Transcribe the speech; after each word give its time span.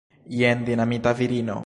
Jen 0.39 0.63
dinamita 0.69 1.13
virino! 1.21 1.59